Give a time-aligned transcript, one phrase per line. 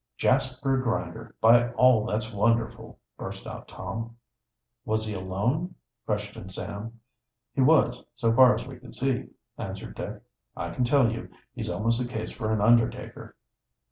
[0.17, 4.17] "Jasper Grinder, by all that's wonderful!" burst out Tom.
[4.83, 5.75] "Was he alone?"
[6.07, 6.99] questioned Sam.
[7.53, 9.27] "He was, so far as we could see,"
[9.59, 10.19] answered Dick.
[10.57, 13.35] "I can tell you, he's almost a case for an undertaker."